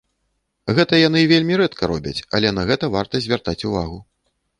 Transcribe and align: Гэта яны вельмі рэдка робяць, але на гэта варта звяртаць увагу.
Гэта 0.77 0.99
яны 1.07 1.19
вельмі 1.31 1.53
рэдка 1.61 1.89
робяць, 1.91 2.13
але 2.39 2.53
на 2.59 2.63
гэта 2.71 2.89
варта 2.95 3.21
звяртаць 3.27 3.59
увагу. 3.73 4.01